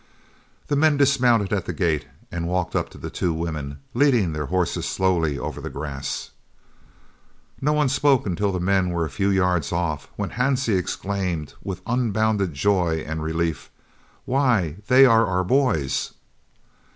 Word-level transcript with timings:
The 0.65 0.75
men 0.75 0.97
dismounted 0.97 1.53
at 1.53 1.65
the 1.67 1.73
gate 1.73 2.07
and 2.31 2.47
walked 2.47 2.75
up 2.75 2.89
to 2.89 2.97
the 2.97 3.11
two 3.11 3.31
women, 3.31 3.77
leading 3.93 4.33
their 4.33 4.47
horses 4.47 4.87
slowly 4.87 5.37
over 5.37 5.61
the 5.61 5.69
grass. 5.69 6.31
No 7.61 7.73
one 7.73 7.87
spoke 7.87 8.25
until 8.25 8.51
the 8.51 8.59
men 8.59 8.89
were 8.89 9.05
a 9.05 9.11
few 9.11 9.29
yards 9.29 9.71
off, 9.71 10.09
when 10.15 10.31
Hansie 10.31 10.75
exclaimed, 10.75 11.53
with 11.63 11.83
unbounded 11.85 12.55
joy 12.55 13.03
and 13.05 13.21
relief, 13.21 13.69
"Why, 14.25 14.77
they 14.87 15.05
are 15.05 15.27
our 15.27 15.43
boys!" 15.43 16.13